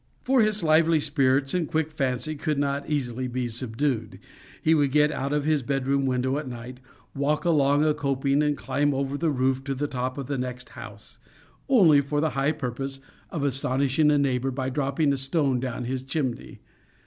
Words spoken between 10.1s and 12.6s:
of the next house, only for the high